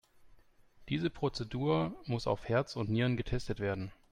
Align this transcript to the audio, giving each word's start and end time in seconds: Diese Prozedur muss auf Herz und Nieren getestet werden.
Diese 0.89 1.11
Prozedur 1.11 1.93
muss 2.07 2.25
auf 2.25 2.49
Herz 2.49 2.75
und 2.75 2.89
Nieren 2.89 3.17
getestet 3.17 3.59
werden. 3.59 3.91